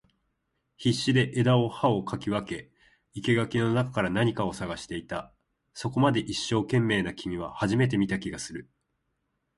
[0.77, 2.71] 必死で枝を葉を掻き分け、
[3.13, 5.31] 生垣の中から何かを探していた。
[5.75, 8.67] そこまで一生懸命な君は初めて見た気がする。